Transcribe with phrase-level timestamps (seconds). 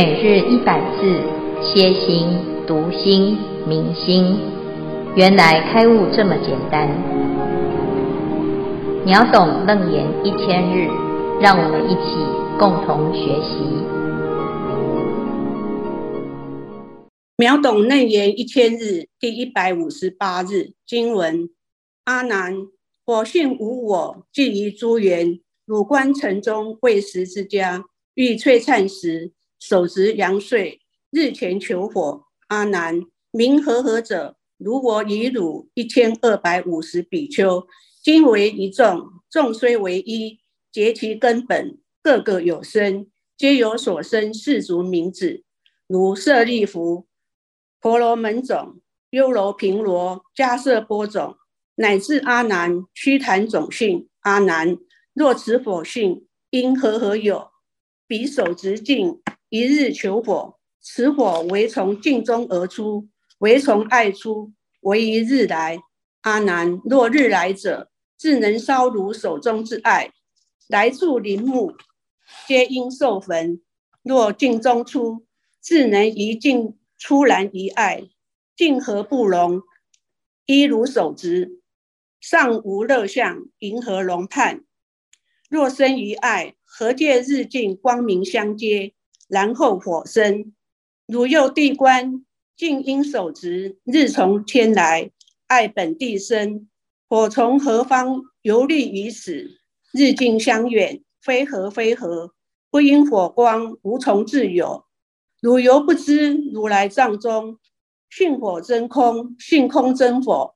[0.00, 1.20] 每日一百字，
[1.60, 2.28] 歇心、
[2.68, 4.38] 读心、明心，
[5.16, 6.88] 原来开悟这么简单。
[9.04, 10.86] 秒懂楞严一千日，
[11.40, 12.14] 让我们一起
[12.60, 13.58] 共同学习。
[17.36, 21.50] 秒懂楞严一千日第一百五十八日经文：
[22.04, 22.54] 阿难，
[23.04, 25.40] 我性无我，寂于诸缘。
[25.66, 27.82] 汝观城中未食之家，
[28.14, 30.80] 欲璀璨时，手执阳穗，
[31.10, 32.24] 日前求火。
[32.48, 34.36] 阿难，名和合者？
[34.56, 37.66] 如我以汝一千二百五十比丘，
[38.02, 40.40] 今为一众，众虽为一，
[40.72, 45.44] 结其根本，个个有身，皆有所生世俗名字，
[45.86, 47.06] 如舍利弗、
[47.80, 48.80] 婆罗门种、
[49.10, 51.36] 优楼频罗、迦叶波种，
[51.76, 54.08] 乃至阿难、须檀种姓。
[54.20, 54.78] 阿难。
[55.14, 57.50] 若此否性，因何何有？
[58.06, 65.80] 彼手执镜，一日求火，此火唯从镜中而出，唯从爱出，唯一日来。
[66.22, 70.12] 阿难，若日来者，自能烧汝手中之爱，
[70.66, 71.74] 来处林木，
[72.46, 73.62] 皆因受焚。
[74.02, 75.24] 若镜中出，
[75.60, 78.08] 自能一镜出然一爱，
[78.54, 79.62] 镜何不容？
[80.44, 81.60] 依汝手执，
[82.20, 84.64] 尚无乐相，银河龙畔。
[85.48, 88.92] 若生于爱，何见日镜光明相接？
[89.28, 90.52] 然后火生，
[91.06, 92.24] 汝又地观，
[92.56, 95.10] 镜应手执，日从天来，
[95.46, 96.68] 爱本地生，
[97.08, 99.60] 火从何方游历于此？
[99.92, 102.32] 日近相远，非何非何，
[102.70, 104.84] 不因火光无从自有。
[105.40, 107.58] 汝犹不知，如来藏中，
[108.10, 110.54] 性火真空，性空真火，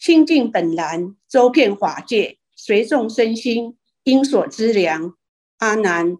[0.00, 3.76] 清净本然，周遍法界，随众生心。
[4.04, 5.14] 应所知量，
[5.58, 6.16] 阿难，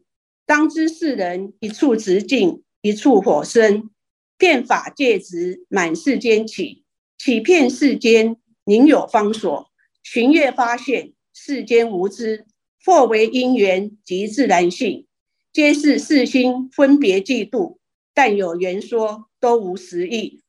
[0.51, 3.89] 当知世人一处执镜，一处火生，
[4.37, 6.83] 遍法界执，满世间起，
[7.17, 9.71] 起遍世间，宁有方所？
[10.03, 12.47] 寻业发现，世间无知，
[12.85, 15.07] 或为因缘及自然性，
[15.53, 17.79] 皆是世心分别计度，
[18.13, 20.43] 但有缘说，都无实义。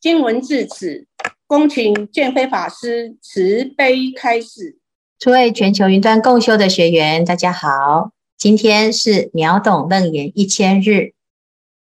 [0.00, 1.06] 经文至此，
[1.46, 4.78] 恭请见辉法师慈悲开示。
[5.18, 8.12] 诸位全球云端共修的学员，大家好！
[8.42, 11.14] 今天是秒懂楞严一千日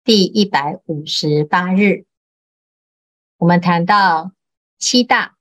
[0.04, 2.06] 第一百五十八日。
[3.38, 4.32] 我们谈到
[4.80, 5.38] 七大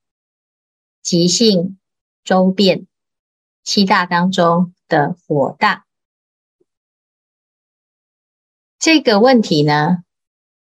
[1.01, 1.79] 即性
[2.23, 2.85] 周遍，
[3.63, 5.87] 七大当中的火大
[8.77, 10.03] 这个问题呢，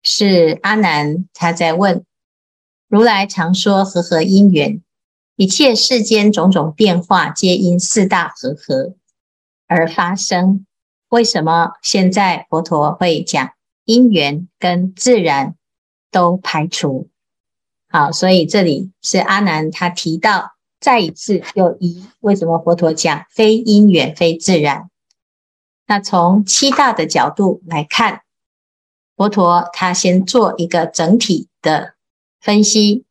[0.02, 2.06] 是阿难他在问
[2.86, 4.82] 如来常说和合因缘。
[5.36, 8.96] 一切世间种种变化，皆因四大和合
[9.68, 10.66] 而发生。
[11.10, 13.52] 为什么现在佛陀会讲
[13.84, 15.54] 因缘跟自然
[16.10, 17.08] 都排除？
[17.88, 24.90] 好，所以这里是阿难他提到，再一次又疑，为什么佛陀讲非因缘非自然？
[25.86, 28.22] 那从七大的角度来看，
[29.16, 31.94] 佛陀他先做一个整体的
[32.40, 33.04] 分析。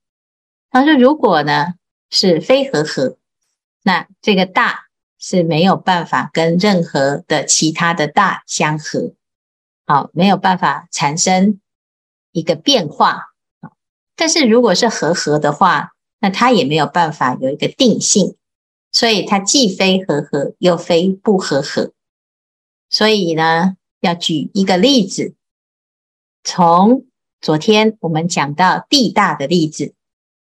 [0.70, 1.76] 他说，如果呢？
[2.10, 3.18] 是非和合，
[3.84, 4.87] 那这个大
[5.20, 9.14] 是没有办法跟任何的其他的大相合，
[9.86, 11.60] 好，没有办法产生
[12.32, 13.34] 一个变化。
[14.16, 18.36] 但是如果是和合的话，那它也没有办法有一个定性，
[18.92, 21.92] 所以它既非和合，又非不和合。
[22.90, 25.36] 所以呢，要举一个例子，
[26.44, 27.06] 从
[27.42, 29.94] 昨天我们讲到地大的例子。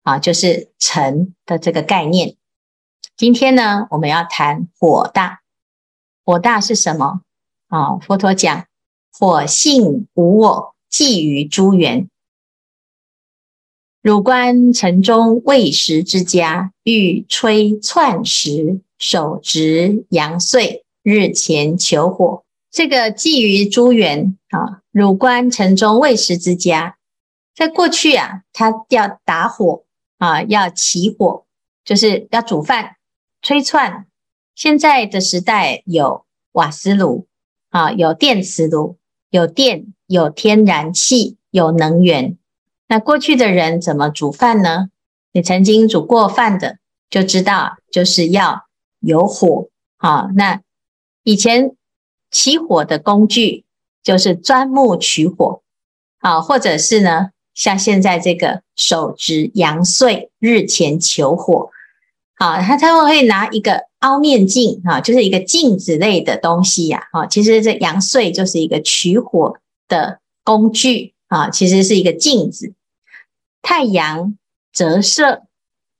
[0.02, 2.36] 啊，就是尘的这个概念。
[3.20, 5.42] 今天呢，我们要谈火大。
[6.24, 7.20] 火大是什么？
[7.68, 8.64] 啊，佛陀讲，
[9.12, 12.08] 火性无我，寄于诸缘。
[14.00, 22.42] 汝观城中未食之家，欲摧璨时，手执阳穗，日前求火。
[22.70, 26.96] 这个寄于诸缘啊，汝观城中未食之家，
[27.54, 29.84] 在过去啊，他要打火。
[30.16, 31.44] 啊，要起火，
[31.84, 32.96] 就是要煮饭、
[33.42, 34.04] 炊爨。
[34.54, 37.26] 现在的时代有瓦斯炉，
[37.70, 38.98] 啊，有电磁炉，
[39.30, 42.36] 有电，有天然气，有能源。
[42.88, 44.88] 那过去的人怎么煮饭呢？
[45.32, 46.78] 你曾经煮过饭的，
[47.08, 48.66] 就知道就是要
[48.98, 49.68] 有火。
[49.96, 50.60] 啊，那
[51.22, 51.76] 以前
[52.30, 53.64] 起火的工具
[54.02, 55.62] 就是钻木取火，
[56.18, 57.30] 啊，或者是呢？
[57.52, 61.70] 像现在这个手执阳穗，日前求火，
[62.40, 72.72] 啊，他他们会拿一个凹面镜啊，就是一个镜子类的东西呀，啊，其实这阳岁就是一个取火的工具啊，其实是一个镜子，
[73.60, 74.38] 太阳
[74.72, 75.42] 折射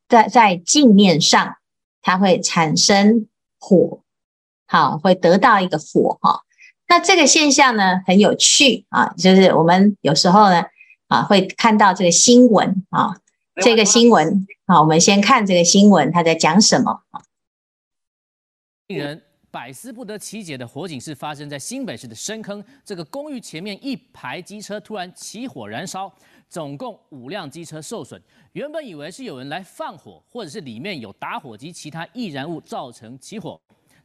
[0.09, 1.57] 在在镜面上，
[2.01, 3.27] 它会产生
[3.59, 4.01] 火，
[4.67, 6.41] 好，会得到一个火哈。
[6.89, 10.65] 那这个现象呢，很有趣啊，就是我们有时候呢
[11.09, 13.15] 啊会看到这个新闻啊，
[13.63, 17.03] 这个新闻好，我们先看这个新闻，他在讲什么？
[18.87, 19.21] 令人
[19.51, 26.15] 百思不得其解的火警是发生在新北市的深坑，这个公寓前面一排机车突然起火燃烧，
[26.49, 28.23] 总共五辆机车受损。
[28.53, 33.61] 原本以为是有人来放火，或者是里面有打火机、其他易燃物造成起火。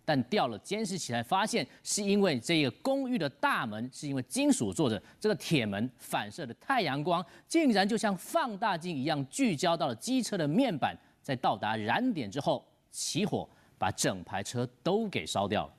[0.05, 15.73] 但掉了监视器才发现，是因为这个公寓的大门是因为金属做的，这个铁门反射的太阳光，竟然就像放大镜一样聚焦到了机车的面板，在到达燃点之后起火，把整排车都给烧掉了。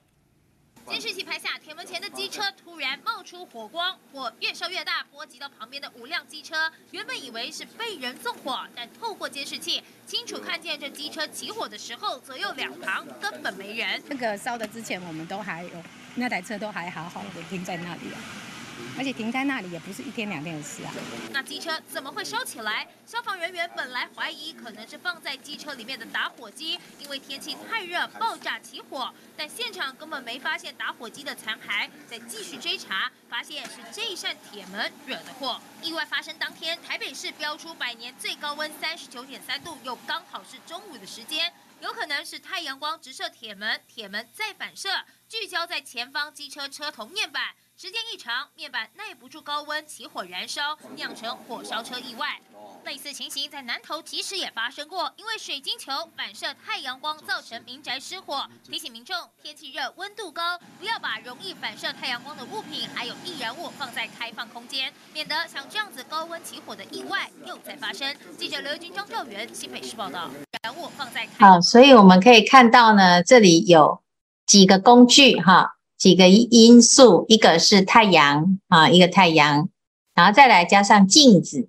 [0.89, 6.71] 监视器拍下铁门前的机车突然冒出火光，火越烧越大，波及到旁边的五辆机车。
[6.93, 14.01] 原本以为是被人纵火，但透过监视器清楚看见这机车起火的时候，左右两旁根本没人。
[14.09, 15.71] 那个烧的之前，我们都还有
[16.15, 18.21] 那台车都还好好的停在那里啊。
[18.99, 20.93] 而且停在那里也不是一天两天的事啊。
[21.31, 22.89] 那机车怎么会烧起来？
[23.07, 31.89] 消防人员本来怀疑可能是放在机车里面的打火机，因为天气太热爆炸起火，但现场根本没发现打火机的残骸。
[32.09, 35.61] 再继续追查，发现是这一扇铁门惹的祸。
[35.83, 44.89] 意外发生当天，台北市标出百年最高温三十九点三度，又刚好是中午的时间，有可能是太阳光直射铁门，铁门再反射，
[45.29, 47.55] 聚焦在前方机车车头面板。
[47.79, 52.41] 时间一长，面板耐不住高温，起火燃烧，酿成火烧车意外。
[52.87, 58.47] 类似情形在南投其实也发生过，因为水晶球反射太阳光，造成民宅失火。
[58.65, 68.17] 提醒民众，天气热、温度高，不要把容易反射太阳光的物品还有易燃物放在开放空间，免得像这样子高温起火的意外又再发生。
[68.39, 70.31] 记者刘军张兆元新北市报道。
[70.63, 74.03] 燃物放在好，所以我们可以看到呢，这里有
[74.47, 75.76] 几个工具哈。
[75.99, 79.69] 几个因素，一个是太阳啊，一个太阳，
[80.15, 81.69] 然后再来加上镜子，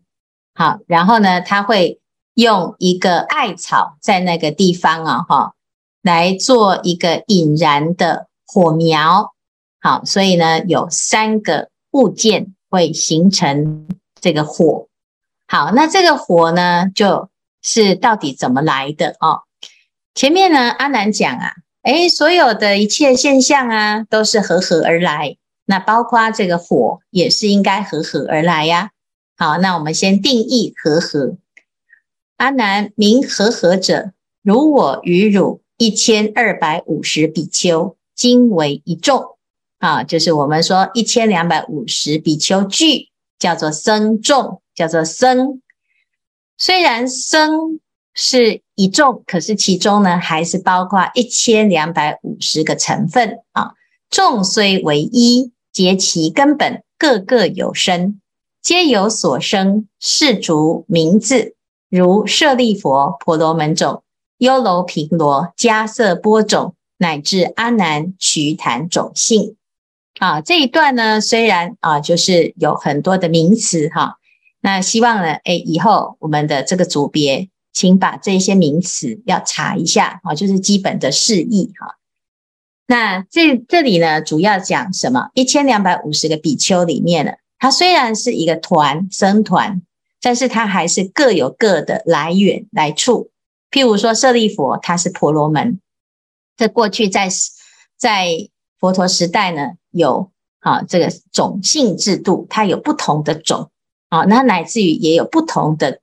[0.53, 2.01] 好，然后呢，他会
[2.33, 5.53] 用一个艾草在那个地方啊，哈，
[6.01, 9.33] 来做一个引燃的火苗，
[9.79, 13.88] 好，所以呢，有三个物件会形成
[14.19, 14.89] 这个火，
[15.47, 17.30] 好，那这个火呢，就
[17.62, 19.44] 是到底怎么来的哦？
[20.13, 21.53] 前面呢，阿南讲啊。
[21.87, 25.37] 哎，所有的一切现象啊，都是和合而来。
[25.63, 28.91] 那包括这个火，也是应该和合而来呀。
[29.37, 31.37] 好，那我们先定义和合。
[32.35, 34.11] 阿难，名和合者，
[34.43, 39.37] 如我与汝一千二百五十比丘，今为一众。
[39.79, 43.07] 啊，就是我们说一千两百五十比丘聚，
[43.39, 45.61] 叫做僧众，叫做僧。
[46.57, 47.79] 虽然僧。
[48.19, 53.73] 是一众，可是其中呢，还是包括一千两百五十个成分啊。
[54.09, 58.19] 众虽为一，皆其根本，各各有身，
[58.63, 61.53] 皆有所生世族名字，
[61.91, 62.89] 如舍利弗、
[63.23, 64.01] 婆罗门种、
[64.39, 69.56] 优楼频罗、迦瑟波种，乃至阿难、瞿昙种姓。
[70.18, 74.15] 啊，这一段呢，虽然啊，就是有很多的名词哈、
[74.61, 77.49] 那希望呢，诶，以后我们的这个组别。
[77.77, 81.99] 请把这些名词要查一下啊，就是基本的释义哈。
[82.87, 85.29] 那这这里呢，主要讲什么？
[85.35, 89.83] 一千两百五十个比丘里面呢，它虽然是一个团僧团，
[90.19, 93.29] 但是它还是各有各的来源来处。
[93.69, 95.79] 譬如说舍利弗，他是婆罗门，
[96.57, 97.29] 在过去在
[97.95, 100.31] 在佛陀时代呢，有
[100.61, 103.69] 啊这个种姓制度，它有不同的种
[104.09, 105.99] 啊，那乃至于也有不同的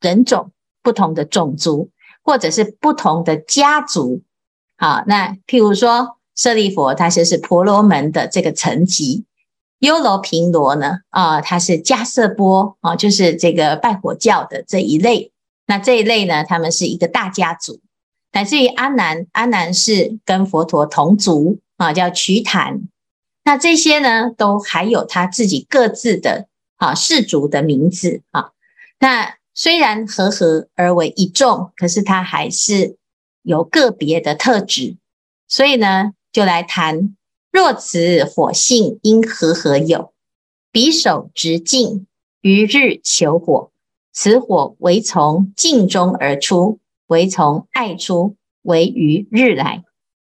[0.00, 0.52] 人种。
[0.88, 1.90] 不同的种族，
[2.22, 4.22] 或者是不同的家族，
[4.78, 9.26] 好，那譬如说舍利弗，他就是婆罗门的这个层级；
[9.80, 15.30] 优楼频罗呢，啊，他是迦瑟波，啊，就是这个拜火教的这一类。
[15.66, 17.80] 那这一类呢，他们是一个大家族。
[18.32, 22.80] 乃至于阿难，阿难是跟佛陀同族，啊，叫瞿昙。
[23.44, 28.52] 那这些呢，都还有他自己各自的啊氏族的名字啊，
[29.00, 29.36] 那。
[29.60, 32.96] 虽然和合而为一众，可是它还是
[33.42, 34.98] 有个别的特质。
[35.48, 37.16] 所以呢，就来谈：
[37.50, 40.12] 若此火性因和合有，
[40.70, 42.06] 彼手执镜，
[42.40, 43.72] 于日求火，
[44.12, 49.82] 此火为从镜中而出，为从爱出，为于日来。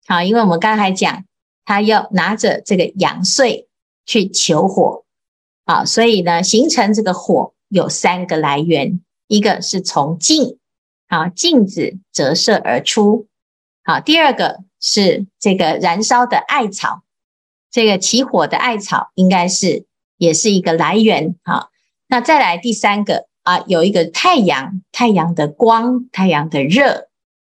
[0.08, 1.24] 好，因为我们刚才讲，
[1.66, 3.68] 他要拿着这个阳穗
[4.08, 5.04] 去求火，
[5.66, 10.58] 啊，所以呢，形成这个火有三个来源，一个是从镜，
[11.08, 13.28] 啊，镜子折射而出，
[13.86, 17.04] 好，第二个是这个燃烧的艾草，
[17.72, 19.86] 这个起火的艾草应该是
[20.18, 21.70] 也是一个来源，好，
[22.08, 23.30] 那再来第三个。
[23.44, 27.08] 啊，有一个太阳，太阳的光，太阳的热，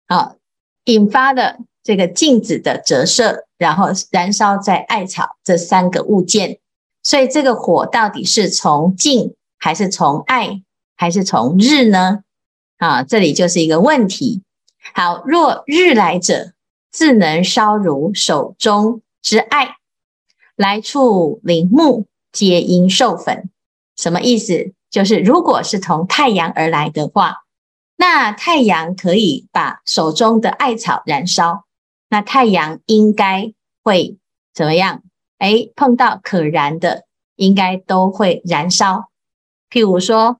[0.05, 0.35] 啊，
[0.83, 6.59] 引发的这个镜子的折射，然后燃烧在艾草这三个物件。
[7.01, 10.61] 所以这个火到底是从镜，还是从艾，
[10.97, 12.23] 还是从日呢？
[12.77, 14.41] 啊，这里就是一个问题。
[14.93, 16.53] 好，若日来者，
[16.91, 19.77] 自能烧如手中之艾，
[20.55, 23.49] 来处林木，皆因受粉。
[23.95, 24.73] 什么意思？
[24.89, 27.43] 就是，如果是从太阳而来的话，
[27.97, 31.65] 那太阳可以把手中的艾草燃烧，
[32.09, 34.17] 那太阳应该会
[34.53, 35.03] 怎么样？
[35.39, 39.09] 诶，碰到可燃的，应该都会燃烧。
[39.69, 40.39] 譬如说，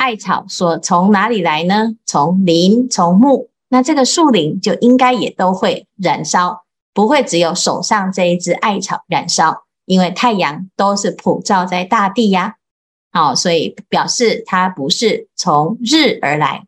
[0.00, 1.94] 艾草所从哪里来呢？
[2.06, 6.64] 从林，从木，那这个树林就应该也都会燃烧，
[6.94, 12.56] 不会只有手上这一支艾草燃烧，因为太阳都是普照在大地呀。
[13.12, 16.64] 好，所以表示它不是从日而来。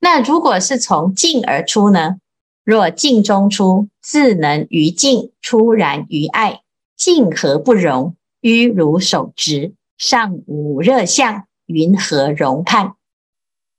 [0.00, 2.16] 那如果是从镜而出呢？
[2.64, 6.62] 若镜中出，自能于镜出燃于艾，
[6.96, 8.16] 镜何不熔？
[8.40, 12.94] 熨如手执，上无热相，云何熔判？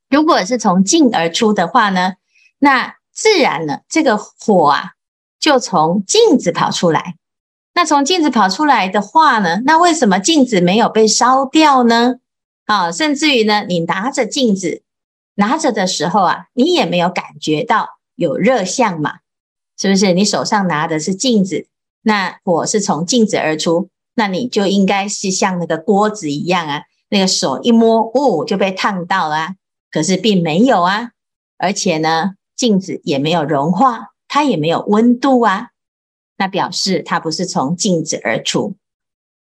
[0.10, 2.14] 如果是从镜而出的话呢？
[2.60, 4.94] 那自然呢，这个火啊，
[5.40, 7.16] 就从镜子跑出来。
[7.74, 9.62] 那从镜子跑出来的话呢？
[9.66, 12.16] 那为什么镜子没有被烧掉呢？
[12.66, 14.84] 啊，甚至于呢，你拿着镜子
[15.36, 19.16] 拿着的时候啊，你也没有感觉到有热相嘛？
[19.78, 20.14] 是不是？
[20.14, 21.68] 你手上拿的是镜子，
[22.04, 26.84] 那火是从镜子而出，那你就应该是像那个锅子一样啊，
[27.16, 29.56] 那个手一摸，哦，就被烫到了啊。
[29.90, 31.12] 可是并没有啊，
[31.58, 35.70] 而且呢，镜子也没有融化，它也没有温度啊。
[36.36, 38.76] 那表示它不是从镜子而出。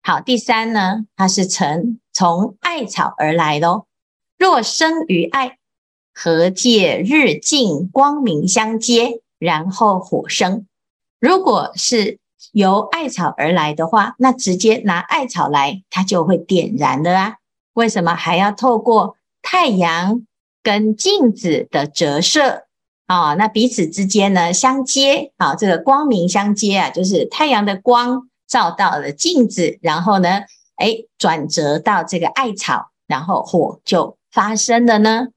[0.01, 3.87] 好，第三呢，它是从从艾草而来咯。
[4.37, 5.57] 若生于艾，
[6.13, 10.65] 何借日镜光明相接，然后火生？
[11.19, 12.19] 如果是
[12.53, 17.35] 由艾草而来的话，那直接拿艾草来，它就会点燃了啊。
[17.75, 20.25] 为什么还要透过太阳
[20.61, 22.65] 跟镜子的折射？
[23.07, 30.41] 啊、那彼此之间呢相接，啊、这个光明相接啊，就是太阳的光照到了镜子，然后呢，
[30.77, 35.27] 哎，转折到这个艾草，然后火就发生了呢。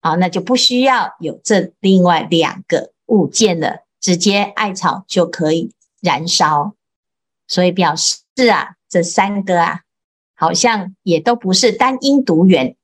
[0.00, 6.74] 啊、那就不需要有这另外两个物件了，直接艾草就可以燃烧。
[7.46, 8.16] 所以表示
[8.50, 9.82] 啊，这三个啊，
[10.42, 12.74] 好像也都不是单因独缘。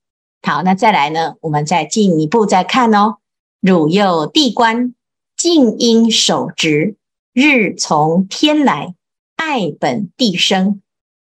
[0.42, 3.16] 好，那再来呢，我们再进一步再看哦。
[3.60, 4.94] 汝又谛观，
[5.36, 6.94] 镜应手执，
[7.32, 8.94] 日从天来，
[9.34, 10.80] 艾本地生，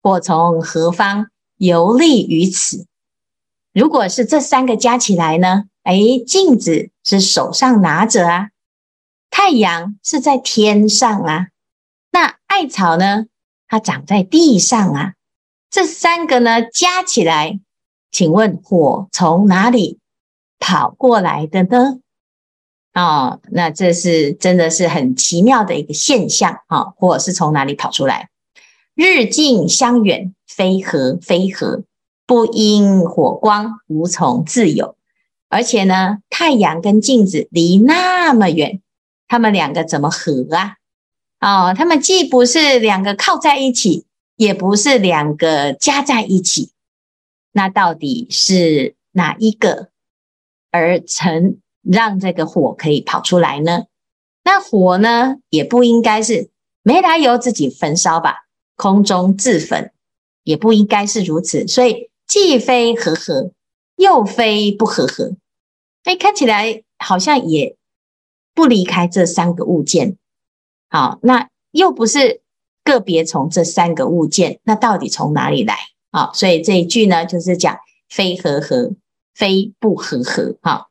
[0.03, 2.85] 或从何方游历于此？
[3.71, 5.63] 如果是这三个加起来呢？
[5.83, 8.49] 哎，镜子是手上拿着啊，
[9.29, 11.47] 太阳是在天上啊，
[12.11, 13.27] 那艾草呢？
[13.69, 15.13] 它长在地上啊。
[15.77, 17.59] 这三个呢加起来，
[18.11, 19.99] 请问火从哪里
[20.57, 21.99] 跑过来的呢？
[22.95, 26.85] 哦，那这是真的是很奇妙的一个现象啊！
[26.95, 28.29] 火是从哪里跑出来？
[28.95, 31.83] 日近相远，非合非合，
[32.25, 34.97] 不因火光，无从自有。
[35.47, 38.81] 而且呢，太阳跟镜子离那么远，
[39.27, 40.77] 他们两个怎么合啊？
[41.39, 44.06] 哦，他们既不是两个靠在一起，
[44.37, 46.71] 也不是两个加在一起，
[47.51, 49.89] 那到底是哪一个
[50.71, 51.59] 而成？
[51.89, 53.85] 让这个火可以跑出来呢？
[54.43, 56.49] 那火呢，也不应该是
[56.83, 58.47] 没来由自己焚烧吧？
[58.75, 59.93] 空中自焚，
[60.43, 61.65] 也不应该是如此。
[61.65, 63.51] 所以既非和合，
[63.95, 65.37] 又非不和合。
[66.03, 67.77] 哎，看起来好像也
[68.53, 70.17] 不离开这三个物件。
[70.89, 72.41] 好，那又不是
[72.87, 75.75] 个别从这三个物件，那到底从哪里来？
[76.09, 77.77] 好，所以这一句呢，就是讲
[78.07, 78.93] 非和合，
[79.35, 80.55] 非不和合。
[80.61, 80.87] 好，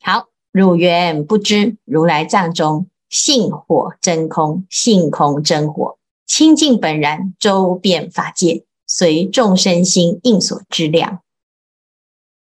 [0.00, 0.28] 好。
[0.52, 11.20] 汝缘不知，如来藏中性火真空，性空真火，清净本然，周遍法界，随众生心应所知量。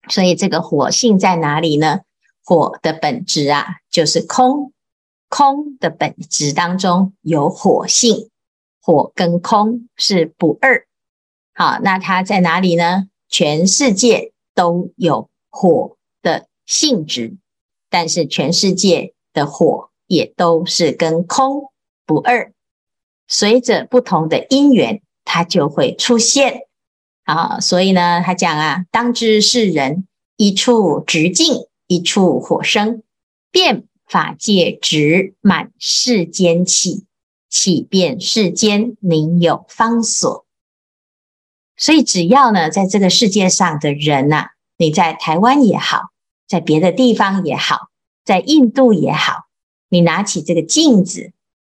[0.09, 2.01] 所以这个火性在哪里呢？
[2.45, 4.73] 火的本质啊，就是空。
[5.29, 8.30] 空的本质当中有火性，
[8.91, 10.85] 火跟空是不二。
[11.55, 13.07] 好，那它在哪里呢？
[13.29, 17.37] 全世界都有火的性质，
[17.89, 21.71] 但是全世界的火也都是跟空
[22.05, 22.53] 不二。
[23.29, 26.63] 随着不同的因缘，它就会出现。
[27.23, 33.05] 啊，所以呢，他讲啊，当知是人一处直净，一处火生，
[33.53, 37.05] 变法界直满世间起，
[37.51, 40.47] 起遍世间宁有方所。
[41.77, 46.11] 所以，只要呢，在这个世界上的人呐、你在台湾也好，
[46.47, 47.89] 在别的地方也好，
[48.25, 49.47] 在印度也好，
[49.89, 51.33] 你拿起这个镜子，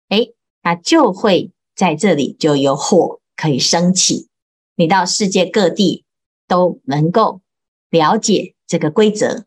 [0.10, 4.30] 诶，那就会在这里就有火可以升起。
[4.76, 6.06] 你到世界各地
[6.48, 7.42] 都能够
[7.90, 9.46] 了解这个规则，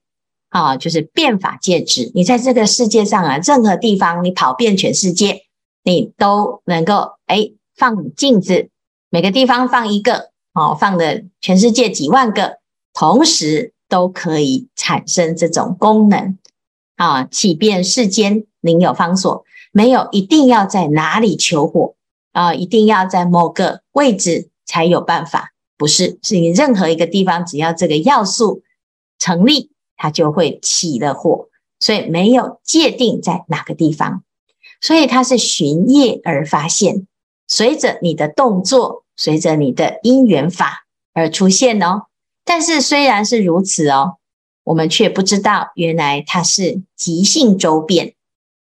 [0.50, 2.12] 啊，就是变法戒指。
[2.14, 5.46] 你在这个世界上啊，任何地方你跑遍全世界，
[5.82, 8.70] 你都能够哎放镜子，
[9.08, 12.58] 每个地方放一个，哦，放的全世界几万个，
[12.92, 16.38] 同时都可以产生这种功能，
[16.96, 21.94] 啊，起遍世间宁有方所，没有一定要在哪里求火
[22.32, 24.48] 啊，一定要在某个位置。
[24.66, 28.62] 才有办法，不是，是你任何一个地方，只要这个要素
[29.18, 31.48] 成立，它就会起了火，
[31.80, 34.22] 所以没有界定在哪个地方，
[34.80, 37.06] 所以它是寻业而发现，
[37.46, 42.06] 随着你的动作，随着你的因缘法而出现哦。
[42.44, 44.16] 但是虽然是如此哦，
[44.64, 48.14] 我们却不知道，原来它是即性周遍，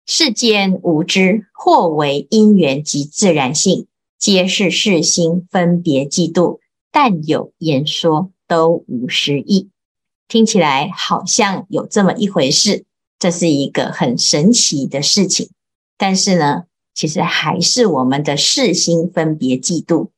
[0.07, 3.87] 世间无知，或为因缘及自然性。
[4.19, 6.59] 皆是世心分别嫉妒，
[6.91, 9.71] 但有言说都无实义。
[10.27, 12.85] 听起来好像有这么一回事，
[13.21, 15.51] 这是一个很神奇的事情。
[15.99, 20.09] 但是呢，其实还是我们的世心分别嫉妒。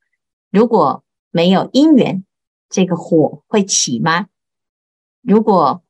[0.50, 2.24] 如果没有因缘，
[2.68, 4.28] 这个火会起吗？
[5.22, 5.82] 如果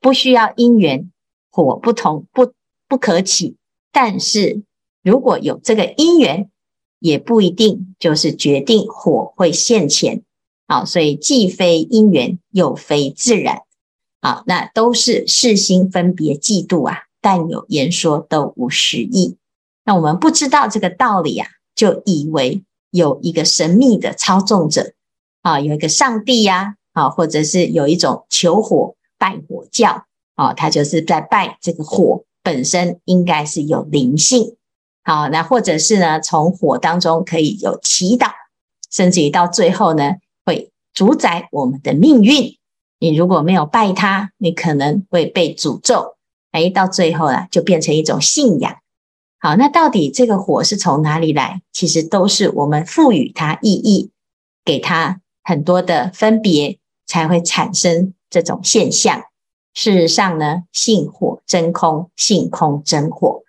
[0.00, 1.10] 不需要因缘，
[1.50, 2.52] 火不同不
[2.86, 3.56] 不可起。
[3.92, 4.62] 但是
[5.02, 6.50] 如果有这个因缘，
[6.98, 10.22] 也不一定就是决定火会现前，
[10.66, 13.62] 好，所以既非因缘，又非自然，
[14.20, 19.38] 好，那都是世心分别嫉妒啊，但有言说都无实义。
[19.86, 24.92] 那我们不知道这个道理啊，就以为有一个神秘的操纵者
[25.40, 34.56] 啊，有一个上帝呀，啊，或者是有一种求火拜火教啊，他就是在拜这个火本身，应该是有灵性。
[35.02, 38.32] 好，那或者是呢，从火当中可以有祈祷，
[38.90, 42.58] 甚至于到最后呢，会主宰我们的命运。
[42.98, 46.13] 你如果没有拜他，你可能会被诅咒。
[46.54, 48.76] 哎，到最后啊，就变成一种信仰。
[49.40, 51.60] 好，那到底这个火是从哪里来？
[51.72, 54.12] 其实都是我们赋予它意义，
[54.64, 59.24] 给它很多的分别，才会产生这种现象。
[59.74, 63.42] 事实上呢，性火真空，性空真火。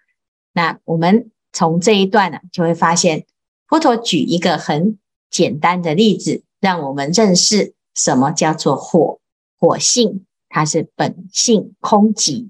[0.53, 1.29] 那我们。
[1.57, 3.25] 从这一段呢，就会发现
[3.65, 9.19] 佛陀举一个很简单的例子，让我们认识什么叫做火。
[9.57, 12.49] 火性它是本性空寂，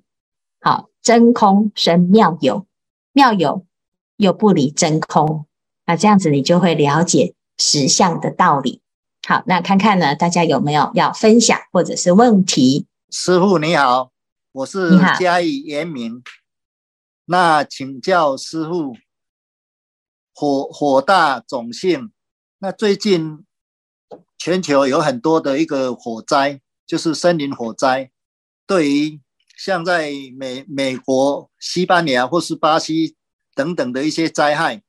[0.65, 2.65] 好，真空生妙有，
[3.11, 3.67] 妙有
[4.17, 5.45] 又不离真空，
[5.85, 8.81] 那这样子你就会了解实相的道理。
[9.27, 12.87] 好，那看看呢，大家有没有要分享或者是问题？
[13.11, 14.09] 师傅你好，
[14.53, 16.23] 我是嘉义严明。
[17.25, 18.95] 那请教师傅，
[20.33, 22.11] 火火大种性。
[22.57, 23.45] 那最近
[24.39, 28.09] 全球有很多的一个火灾，就是森林火灾。
[28.65, 29.21] 对于
[29.57, 33.15] 像在美美国、西班牙或是巴西
[33.53, 34.83] 等等的一些灾害，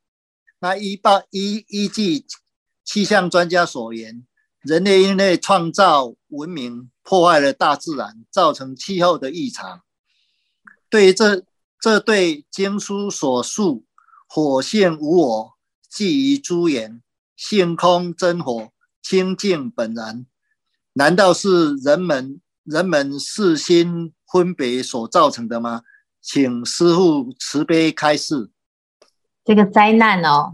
[0.60, 2.24] 那依报依依据
[2.84, 4.26] 气象专家所言，
[4.62, 9.82] 人类因为创造文明，破坏了大自然，造成气候的异常。
[10.88, 11.44] 对于这。
[11.78, 13.84] 这对经书所述，
[14.26, 15.52] 火性无我，
[15.88, 17.00] 即于诸言，
[17.36, 20.26] 性空真火，清净本然。
[20.94, 25.82] 难道是人们人们世心分别所造成的吗？
[26.20, 28.50] 请师父慈悲开示。
[29.44, 30.52] 这个灾难哦，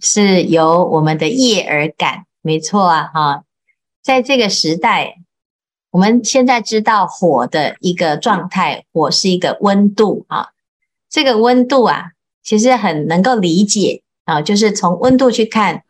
[0.00, 3.44] 是由我们的业而感，没错啊，哈，
[4.02, 5.16] 在这个时代。
[5.90, 10.50] 我们现在知道火的一个状态，火是一个温度啊。
[11.08, 12.10] 这个温度啊，
[12.42, 15.84] 其实很能够理解啊，就是从温度去看，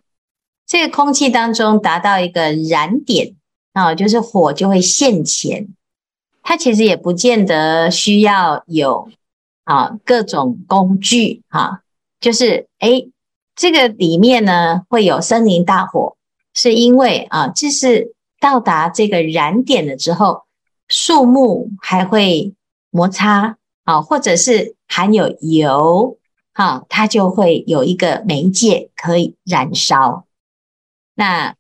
[0.65, 3.35] 这个空气当中达到一个燃点
[3.73, 5.69] 啊，就是火就会现前，
[6.49, 9.11] 它其实也不见得需要有
[9.65, 11.83] 啊各种工具哈，
[12.21, 13.11] 就是诶
[13.55, 16.17] 这个里面呢会有森林大火，
[16.55, 20.45] 是因为啊这是到达这个燃点了之后，
[20.89, 22.55] 树木还会
[22.89, 26.17] 摩擦啊，或者是含有油
[26.55, 30.25] 哈，它就会有一个媒介可以燃烧。
[31.15, 31.55] 那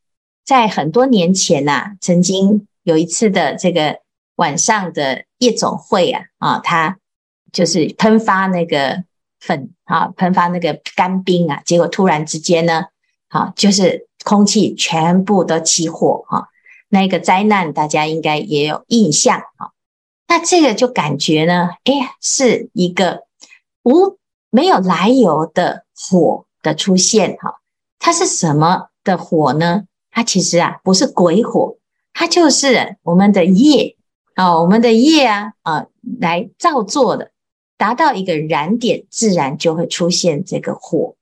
[0.46, 4.00] 在很多年前呐、曾经有一次的这个。
[4.38, 6.98] 晚上的夜总会啊，啊，它
[7.52, 9.02] 就是喷发那个
[9.40, 12.84] 粉啊，喷发那个干冰啊，结果突然之间呢，
[13.28, 16.48] 啊，就是空气全部都起火哈，
[16.88, 19.72] 那个灾难大家应该也有印象哈。
[20.28, 23.24] 那这个就感觉呢，哎，是一个
[23.82, 24.18] 无
[24.50, 27.56] 没有来由的火的出现哈。
[27.98, 29.84] 它是什么的火呢？
[30.12, 31.76] 它其实啊不是鬼火，
[32.12, 33.97] 它就是我们的业。
[34.38, 35.86] 哦，我们的业啊，啊，
[36.20, 37.32] 来造作的，
[37.76, 41.16] 达到一个燃点，自然就会出现这个火。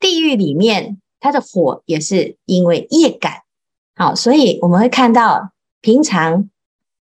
[0.00, 3.42] 地狱里面，它的火也是因为业感。
[3.94, 5.50] 好，所以我们会看到，
[5.82, 6.48] 平常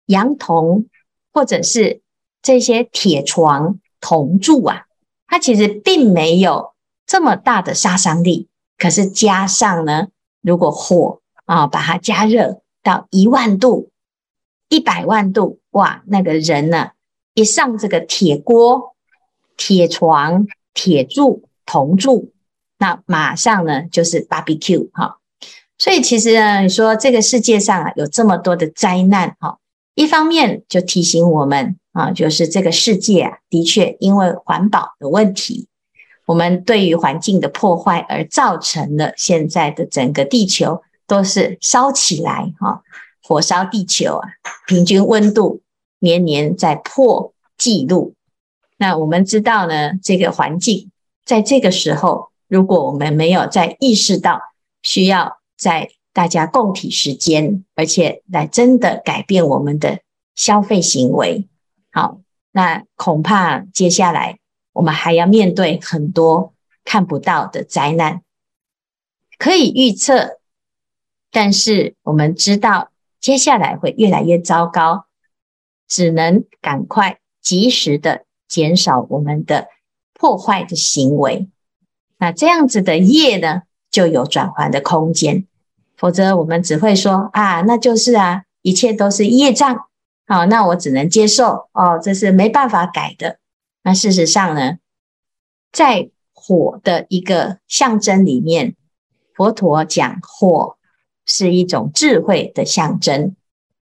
[0.07, 0.87] 阳铜
[1.31, 2.01] 或者是
[2.41, 4.87] 这些铁床、铜柱啊，
[5.25, 6.73] 它其实并没有
[7.05, 8.49] 这么大的杀伤力。
[8.77, 10.09] 可是加上呢，
[10.41, 13.88] 如果火啊，把它加热到一万度。
[14.69, 16.03] 一百万度，哇！
[16.05, 16.91] 那个人呢，
[17.33, 18.95] 一上这个铁锅、
[19.57, 22.31] 铁床、铁柱、铜柱，
[22.77, 25.17] 那马上呢就是 barbecue 哈。
[25.77, 29.57] 所以其实呢，你说这个世界上啊有这么多的灾难哈，
[29.95, 35.67] 一方面就提醒我们啊，就是这个世界啊的确因为环保的问题，
[36.25, 42.83] 我们对于环境的破坏而造成了现在的整个地球都是烧起来哈。
[43.29, 44.27] 火烧地球啊，
[44.65, 45.61] 平均温度
[45.99, 48.15] 年年在破纪录。
[48.77, 50.89] 那我们知道呢，这个环境
[51.23, 54.41] 在这个时候，如果我们没有再意识到
[54.81, 59.99] 需要在大家共体时间，而且来真的改变我们的
[60.33, 61.47] 消费行为，
[61.91, 64.39] 好，那恐怕接下来
[64.73, 68.23] 我们还要面对很多看不到的灾难，
[69.37, 70.39] 可以预测，
[71.29, 72.89] 但是我们知道。
[73.19, 75.05] 接下来会越来越糟糕，
[75.87, 79.67] 只能赶快及时的减少我们的
[80.13, 81.49] 破坏的行为。
[82.17, 85.45] 那这样子的业呢，就有转换的空间。
[85.95, 89.87] 否则我们只会说啊，那就是啊，一切都是业障。
[90.25, 93.39] 好，那我只能接受哦，这是没办法改的。
[93.83, 94.77] 那事实上呢，
[95.71, 98.75] 在火的一个象征里面，
[99.33, 100.77] 佛陀讲火。
[101.29, 103.35] 是一种智慧的象征。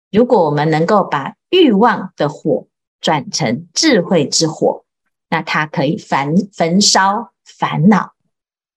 [0.10, 2.68] 如果我们能够把欲望的火
[3.02, 4.86] 转成智慧之火，
[5.30, 8.14] 那它可以焚焚烧烦恼。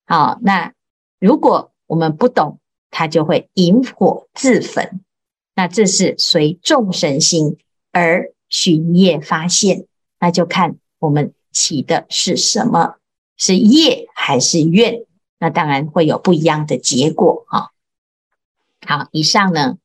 [0.05, 0.73] 好，那
[1.21, 2.59] 如果我们不懂，
[2.91, 5.01] 它就会引火自焚。
[5.55, 7.59] 那这是随众生心
[7.93, 9.87] 而寻业发现，
[10.19, 12.97] 那就看我们起的是什么，
[13.37, 15.05] 是业还是愿？
[15.39, 17.71] 那当然会有不一样的结果啊。
[18.85, 19.79] 好，以上呢，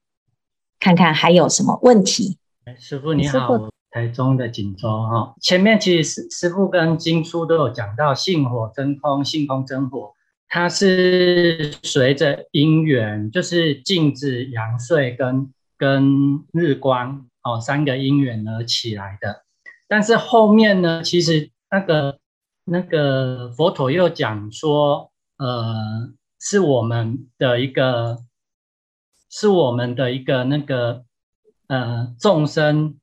[0.79, 2.37] 看看还有什么问题。
[2.77, 5.33] 师傅你好，台中的锦州哈。
[5.41, 10.13] 前面其实师师傅跟经书都有讲到，性火真空，性空真火，
[10.47, 19.43] 它是随着因缘，就是镜子、阳岁跟跟日光哦三个因缘而起来的。
[19.87, 22.19] 但是后面呢，其实那个
[22.65, 28.19] 那个佛陀又讲说，呃，是我们的一个。
[29.33, 31.05] 是我们的一个那个
[31.67, 32.99] 呃众生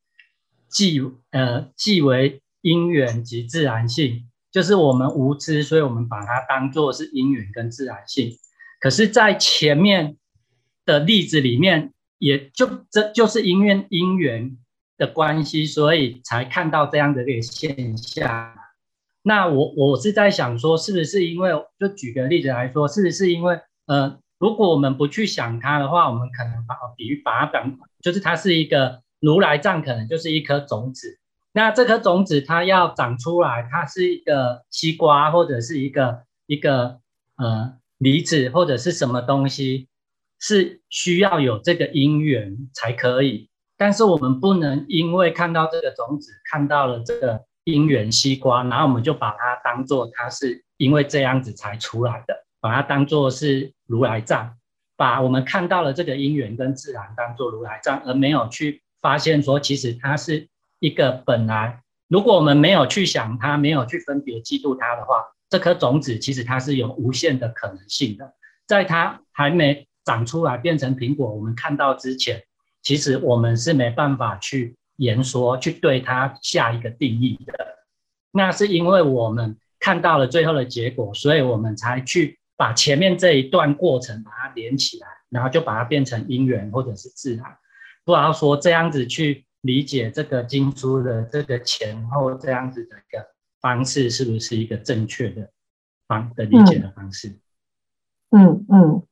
[0.68, 8.36] 即呃即为因缘及自然性，就是我们无知，所以我们把它当作是因缘跟自然性。
[8.78, 10.18] 可是，在前面
[10.84, 14.54] 的例子里面，也就这就是因缘因缘
[14.98, 18.54] 的关系，所以才看到这样的一个现象。
[19.22, 24.20] 那我我是在想说，是不是因为就举个例子来说，是不是因为呃。
[24.38, 31.18] 如果我们不去想它的话，我们可能把比喻把它当，就是它是一个如来藏，可能就是一颗种子。
[31.52, 37.00] 那这颗种子它要长出来，它是一个西瓜或者是一个一个
[37.36, 39.88] 呃梨子或者是什么东西，
[40.38, 43.50] 是需要有这个因缘才可以。
[43.76, 52.34] 但是我们不能因为看到这个种子，看到了这个因缘西瓜，然后我们就把它当做它是因为这样子才出来的。
[52.60, 54.56] 把它当做是如来藏，
[54.96, 60.48] 把我们看到了这个因缘跟自然当做如来藏，而没有去发现说，其实它是
[60.80, 68.34] 一个本来，如果我们没有去想它，没有去分别嫉妒它的话，这颗种子其实它是有无限的可能性的。
[68.66, 72.42] 在它还没长出来变成苹果，我们看到之前，
[72.82, 77.54] 其实我们是没办法去言说，去对它下一个定义的。
[78.30, 87.44] 那是因为我们看到了最后的结果，所以我们才去把前面这一段过程把它连起来，然后就把它变成因缘或者是自然。
[88.04, 93.24] 不知道说这样子去理解这个经书的这个前后这样子的一个
[93.60, 95.50] 方式，是不是一个正确的
[96.08, 97.38] 方的理解的方式？
[98.30, 99.02] 嗯嗯，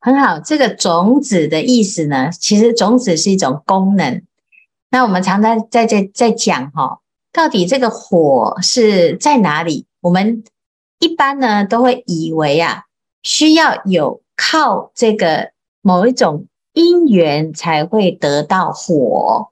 [0.00, 0.40] 很好。
[0.40, 4.22] 这个种子的意思呢，其实种子是一种功能。
[4.90, 7.00] 那我们常常在在在讲哈，
[7.32, 9.86] 到底这个火是在哪里？
[10.00, 10.42] 我们
[11.00, 12.84] 一般呢都会以为啊，
[13.24, 15.50] 需要有靠这个
[15.82, 16.46] 某一种。
[16.72, 19.48] 因缘才会得到火，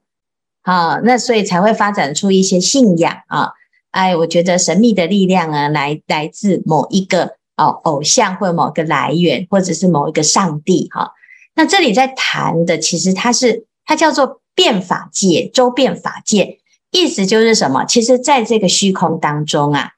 [0.63, 3.51] 啊，那所以才会发展出一些信仰啊。
[3.91, 11.11] 哎，我觉得神秘的力量啊，来来自某一个哦偶像或某个来源，或者是某一个上帝哈。
[11.57, 16.61] 那这里在谈的，其实它是它叫做变法界，周变法界，
[16.93, 17.85] 意思就是什么？
[17.85, 19.91] 其实在这个虚空当中啊，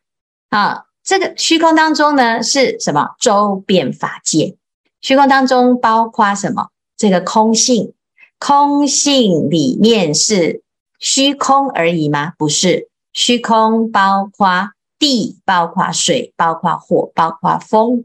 [0.48, 3.16] 啊，这个虚空当中呢是什么？
[3.18, 4.54] 周遍法界，
[5.00, 6.68] 虚空当中包括什么？
[6.96, 7.94] 这个空性，
[8.38, 10.62] 空性里面是
[11.00, 12.34] 虚空而已吗？
[12.38, 14.70] 不是，虚空包括
[15.00, 18.04] 地，包括水，包括火，包括风。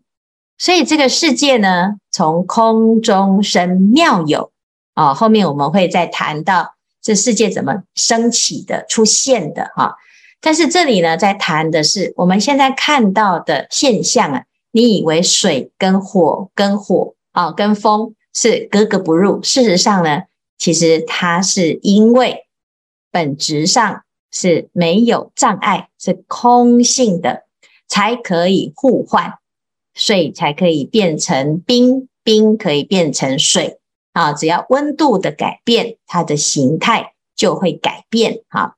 [0.58, 4.52] 所以这个世界呢，从空中生妙有
[4.96, 9.96] 啊、后面我们会再谈到这世界怎么升起的、出现的哈、
[10.42, 14.44] 但是这里呢，在谈的是我们现在看到的现象啊。
[14.72, 18.16] 你以为水跟火跟火啊、跟风。
[18.38, 19.42] 是格格不入。
[19.44, 20.24] 事实上呢，
[20.58, 22.48] 其实它是因为
[23.10, 27.44] 本质上是没有障碍，是空性的，
[27.88, 29.36] 才可以互换，
[29.94, 33.80] 水才可以变成冰，冰可以变成水
[34.12, 34.34] 啊。
[34.34, 38.42] 只要温度的改变，它的形态就会改变。
[38.50, 38.76] 哈，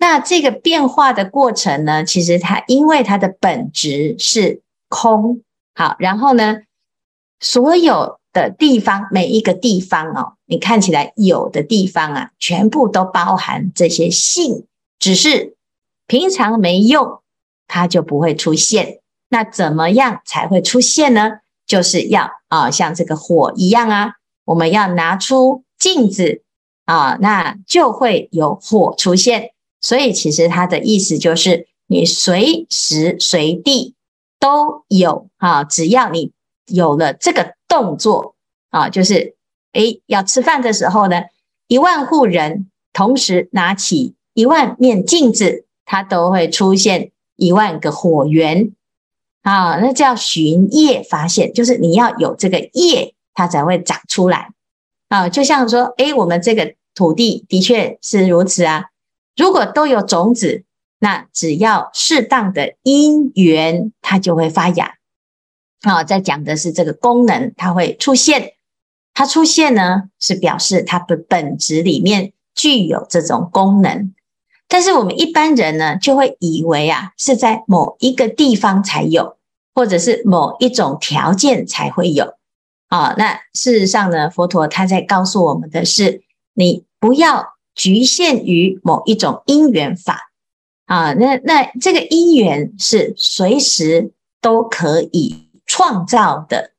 [0.00, 5.42] 那这个变化的过程呢，其实它因为它的本质是空。
[5.76, 6.56] 好，然后呢，
[7.38, 8.18] 所有。
[8.32, 14.68] 的地方，每一个地方哦，你看起来有的地方啊，全部都包含这些性，
[15.00, 15.56] 只是
[16.06, 17.22] 平常没用，
[17.66, 19.00] 它就不会出现。
[19.30, 21.40] 那怎么样才会出现呢？
[21.66, 24.12] 就是要啊，像这个火一样啊，
[24.44, 26.44] 我们要拿出镜子
[26.84, 29.50] 啊，那就会有火出现。
[29.80, 33.94] 所以其实它的意思就是，你随时随地
[34.38, 36.32] 都有啊，只要你。
[36.72, 38.36] 有了这个动作
[38.68, 39.34] 啊，就是
[39.72, 41.22] 诶，要吃饭的时候呢，
[41.66, 48.70] 一万户人同时拿起一万面镜子，它都会出现一万个火源
[49.42, 54.50] 啊，那叫寻业发现，就是你要有这个业，它才会长出来
[55.08, 55.28] 啊。
[55.28, 58.89] 就像说，诶，我们这个土地的确是如此啊。
[59.40, 60.64] 如果都有种子，
[60.98, 64.96] 那只要适当的因缘，它就会发芽。
[65.80, 68.52] 好，在讲的是这个功能，它会出现。
[69.14, 74.14] 它出现呢，是表示它的本质里面具有这种功能。
[74.68, 79.38] 但是我们一般人呢，就会以为啊，是在某一个地方才有，
[79.74, 82.34] 或者是某一种条件才会有。
[82.88, 86.22] 啊，那事实上呢，佛陀他在告诉我们的是，
[86.52, 90.30] 你不要局限于某一种因缘法。
[90.84, 95.46] 啊，那那这个因缘是随时都可以。
[95.72, 96.72] 创造的，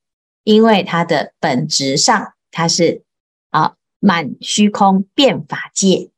[0.43, 3.03] 因为它的本质上它是
[3.49, 6.09] 啊满虚空变法界，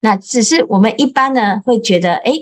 [0.00, 2.32] 那只是我们一般呢会觉得，哎，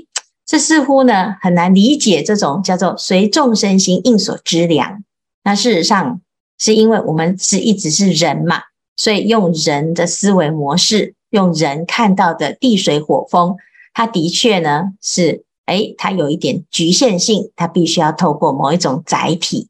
[0.45, 5.05] 这似乎呢很难理解这种叫做随众生心应所知量。
[5.45, 6.21] 那事实上
[6.59, 8.65] 是因为我们是一直是人嘛，
[8.97, 13.57] 所以用人的思维模式，用人看到的地水火风，
[13.93, 19.69] 它的确呢是，哎，它有一点局限性，它必须要透过某一种载体。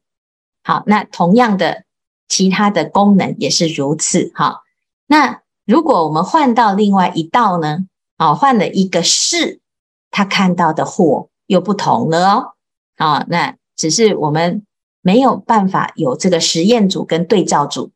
[0.63, 1.83] 好，那同样的，
[2.29, 4.31] 其他的功能也是如此。
[4.33, 4.61] 哈，
[5.07, 7.79] 那如果我们换到另外一道呢？
[8.15, 9.59] 啊，换了一个世，
[10.09, 12.53] 他看到的火又不同了哦。
[12.95, 14.65] 啊，那只是我们
[15.01, 17.91] 没有办法有这个实验组跟对照组。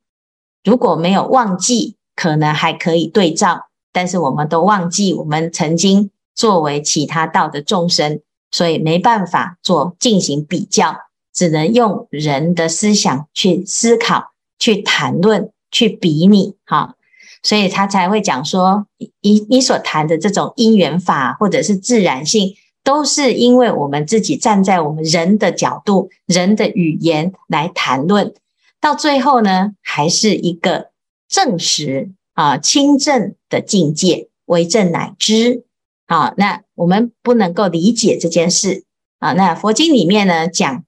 [0.64, 8.22] 如果没有忘记，可能还可以对照，但是我们都忘记我们曾经作为其他道的众生，
[8.52, 10.96] 所以没办法做进行比较。
[11.34, 16.96] 只能用人的思想去思考、去谈论、去比拟，哈。
[17.42, 18.86] 所以他才会讲说，
[19.22, 28.34] 你你所谈的这种因缘法或者是自然性，都是因为我们自己站在我们人的角度、人的语言来谈论，
[28.82, 30.91] 到最后呢，还是一个
[31.32, 35.66] 证实啊清正的境界，为正乃知。
[36.06, 38.84] 好，那我们不能够理解这件事
[39.20, 39.32] 啊。
[39.32, 40.84] 那佛经里面呢讲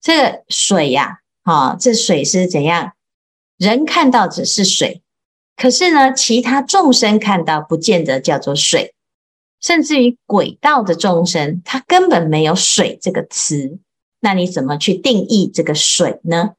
[0.00, 2.94] 这水呀，啊，这水是怎样？
[3.56, 5.02] 人看到只是水，
[5.56, 8.92] 可是呢，其他众生看到不见得叫做水，
[9.60, 13.78] 甚至于鬼道的众生，他根本没有水这个词。
[14.18, 16.54] 那你怎么去定义这个水呢？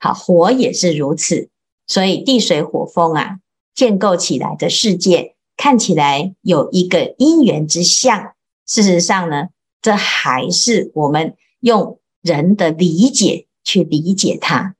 [0.00, 1.48] 好，火也是如此。
[1.86, 3.38] 所以地水火风啊，
[3.74, 8.32] 建构起来的世界，看起来有一个因缘之相。
[8.66, 9.48] 事实上呢，
[9.80, 14.74] 这还是我们用人的理解去理解它。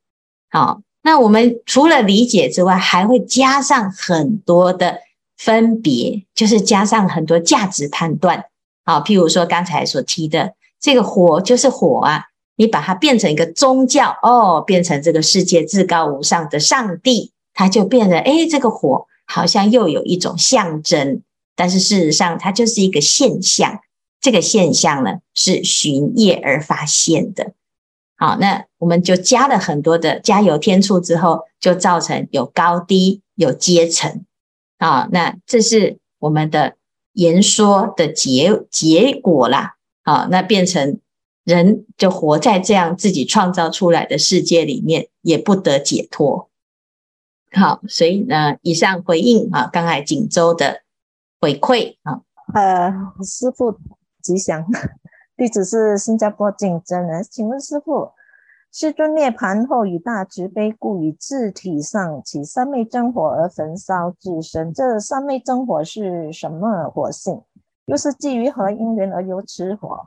[0.51, 0.83] 好。
[1.05, 5.01] 那我们除了理解之外，还会加上很多的
[5.37, 8.45] 分别，就是加上很多价值判断。
[8.85, 21.23] 好，譬如说刚才所提的这个火就是火啊，你把它变成一个宗教哦，变成这个世界至高无上的上帝，它就变得诶，这个火好像又有一种象征，
[21.57, 23.81] 但是事实上它就是一个现象。
[24.21, 27.55] 这个现象呢，是循业而发现的。
[28.17, 34.25] 好，那我们就加了很多的加油添醋之后，就造成有高低、有阶层。
[34.79, 36.77] 好，那这是我们的
[37.15, 39.75] 言说的结结果啦。
[40.05, 41.01] 好，那变成
[41.45, 46.49] 人就活在这样自己创造出来的世界里面，也不得解脱。
[47.53, 50.83] 好，所以呢，以上回应啊，刚才锦州的
[51.41, 52.23] 回馈啊，
[52.55, 52.93] 呃，
[53.25, 53.77] 师父
[54.23, 54.65] 吉祥。
[55.37, 58.13] 弟子是新加坡净真人，请问师父，
[58.71, 64.73] 世尊涅槃后以大慈悲故，以自体上起三昧真火而焚烧自身。
[64.73, 67.43] 这三昧真火是什么火性？
[67.87, 69.99] 又是基于何因缘而有此火？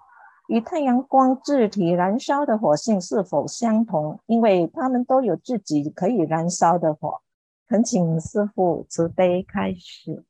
[0.48, 4.20] 与太阳光自体燃烧的火性是否相同？
[4.28, 7.22] 因为他们都有自己可以燃烧的火。
[7.68, 10.24] 恳请师父慈悲开始。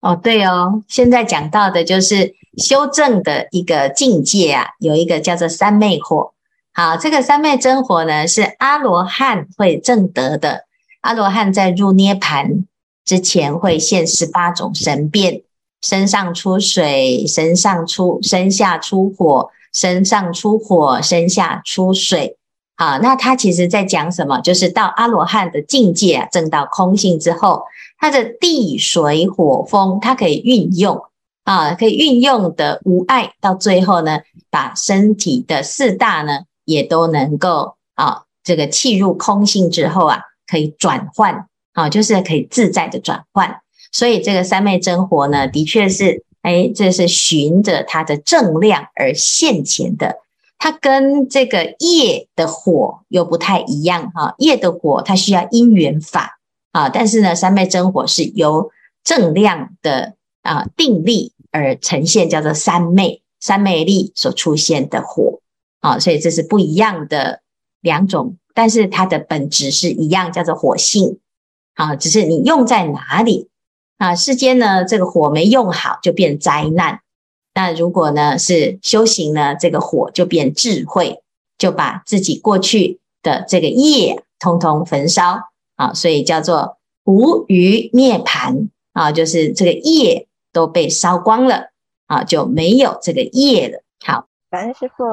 [0.00, 6.32] 哦，对哦，现在讲到的就是修正的一个境界啊，有一个叫做三昧火。
[6.72, 10.64] 好，这个三昧真火呢，是阿罗汉会证得的。
[11.00, 12.64] 阿罗汉在入涅槃
[13.04, 15.42] 之前，会现十八种神变：
[15.82, 22.36] 身上出水，身上出，身下出火，身上出火，身下出水。
[22.76, 24.40] 好，那他其实在讲什么？
[24.40, 27.62] 就是到阿罗汉的境界啊，证到空性之后。
[27.98, 31.02] 它的地水火风，它可以运用
[31.44, 43.62] 啊，可以运用的无碍，到最后呢，把身体的四大呢，也都能够啊，这个气入空性之后啊，可以转换啊，就是可以自在的转换。
[43.96, 50.16] 所以这个三昧真火呢，的确是，哎，这是循着它的正量而现前的。
[50.58, 56.38] 它跟这个业的火又不太一样哈，业的火它需要因缘法。
[56.72, 58.70] 啊，但是呢，三昧真火是由
[59.02, 65.40] 正量的啊定力而呈现，叫做三昧三昧力所出现的火
[65.80, 67.40] 啊，所以这是不一样的
[67.80, 71.18] 两种，但是它的本质是一样，叫做火性
[71.76, 73.48] 啊，只是你用在哪里
[73.98, 74.14] 啊？
[74.14, 77.00] 世间呢，这个火没用好就变灾难，
[77.54, 81.22] 那如果呢是修行呢，这个火就变智慧，
[81.58, 85.50] 就把自己过去的这个业通通焚烧。
[85.76, 91.68] 啊，所以叫做无余涅槃啊，就是这个业都被烧光了
[92.06, 93.82] 啊，就没有这个业了。
[94.02, 95.04] 好，感恩师父。